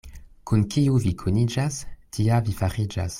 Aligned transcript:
Kun 0.51 0.63
kiu 0.75 0.95
vi 1.03 1.11
kuniĝas, 1.23 1.79
tia 2.19 2.41
vi 2.49 2.57
fariĝas. 2.63 3.09